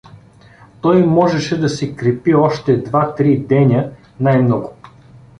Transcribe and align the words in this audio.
Той 0.81 1.03
можеше 1.05 1.59
да 1.59 1.69
се 1.69 1.95
крепи 1.95 2.35
още 2.35 2.77
два-три 2.77 3.39
деня 3.39 3.91
най-много. 4.19 4.73